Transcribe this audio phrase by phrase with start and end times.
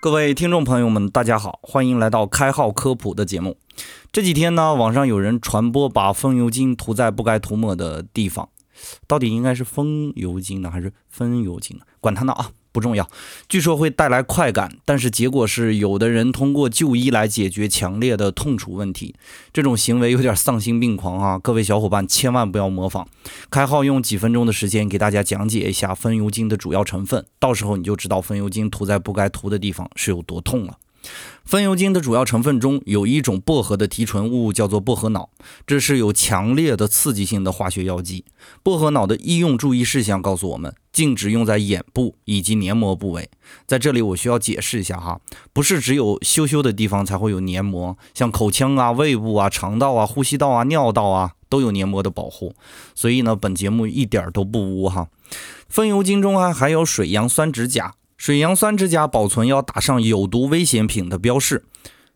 [0.00, 3.56] 各位听众朋友们，大家好，欢迎来到开号科普的节目。
[4.10, 8.48] 这几天呢，网上有人传播把风油精涂在不该涂抹的地方，
[9.06, 11.84] 到底应该是风油精呢，还是风油精呢？
[12.00, 12.50] 管他呢啊！
[12.72, 13.06] 不重要，
[13.48, 19.14] 据说会带来快感，但是结果是有的人通过就医来解决强烈的痛楚问题，
[19.52, 21.38] 这种行为有点丧心病狂啊！
[21.38, 23.06] 各位小伙伴千万不要模仿。
[23.50, 30.78] 开号用几分钟的时间给大家讲解一下风油精的主要成分，到时候你就知道风油精涂在不该涂的地方是有多痛了。
[31.44, 35.28] 风油精的主要成分中有一种薄荷的提纯物，叫做薄荷脑，
[35.66, 38.24] 这是有强烈的刺激性的化学药剂。
[38.62, 43.28] 薄荷脑的医用注意事项告诉我们，禁止用在眼部以及黏膜部位。
[43.66, 45.20] 在这里我需要解释一下哈，
[45.52, 52.54] 不是只有羞羞的地方才会有黏膜，像口腔啊、胃部啊、肠道啊、呼吸道啊、尿道啊都有黏膜的保护。
[52.94, 55.08] 所以呢，本节目一点都不污哈。
[55.68, 57.94] 风油精中还含有水杨酸酯甲。
[58.22, 61.64] 水杨酸指甲保存要打上有毒危险品的标识。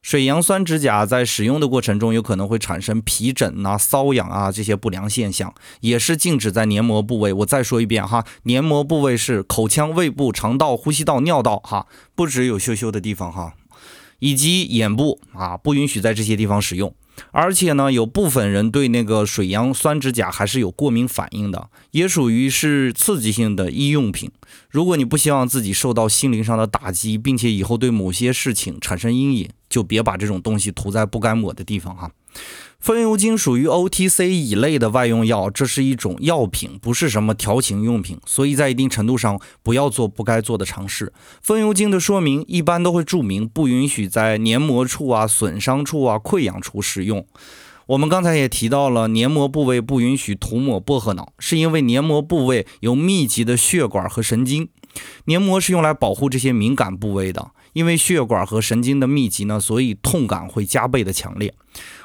[0.00, 7.34] 水杨酸指甲在使用的过程中有可能会产生皮疹啊、瘙痒啊这些不良现象，也是禁止在黏膜部位。
[7.34, 13.52] 我再说一遍哈，黏膜部位是口腔、胃部、肠道、呼吸道、尿道哈，不只有羞羞的地方哈，
[14.20, 16.94] 以及眼部啊，不允许在这些地方使用。
[17.30, 24.30] 而且呢，有部分人对那个水杨酸指甲还是有过敏反应的，也属于是刺激性的医用品。
[24.68, 32.10] 如果你不希望自己受到心灵上的打击，并且以后对某些事情产生阴影，就别把这种东西涂在不该抹的地方哈。
[32.78, 41.12] 风油精属于 OTC 乙类的外用药，这是一种药品，不是什么调情用品，所以在一定程度上不要做不该做的尝试。
[41.42, 47.26] 风油精的说明一般都会注明不允许在黏膜处啊、损伤处啊、溃疡处使用。
[47.84, 54.70] 我们刚才也提到了，黏膜部位不允许涂抹薄荷脑，是因为黏膜部位有密集的血管和神经，
[55.26, 57.50] 黏膜是用来保护这些敏感部位的。
[57.72, 61.54] 因为血管和神经的密集呢，所以痛感会加倍的强烈。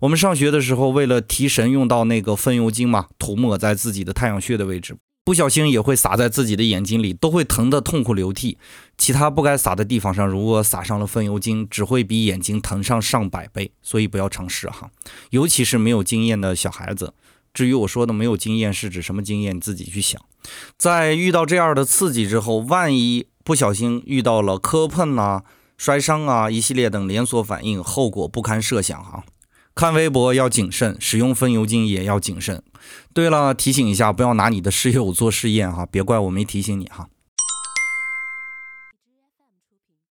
[0.00, 8.56] 我们上学的时候，为了提神，用到那个风油精嘛，涂抹在自己的太阳穴的位置，不小心也会洒在自己的眼睛里，都会疼得痛哭流涕。
[8.96, 13.70] 其他不该洒的地方上，如果洒上了风油精，只会比眼睛疼上上百倍。
[13.82, 14.90] 所以不要尝试哈，
[15.30, 17.12] 尤其是没有经验的小孩子。
[17.52, 20.20] 至于我说的没有经验是指什么经验，你自己去想。
[20.78, 25.42] 在遇到这样的刺激之后，万一不小心遇到了磕碰啊、
[25.76, 29.24] 摔伤啊一系列等连锁反应，后果不堪设想哈。
[29.74, 32.62] 看微博要谨慎，使用风油精也要谨慎。
[33.14, 37.08] 对了，提醒一下，不要拿你的室友做试验哈，别怪我没提醒你哈。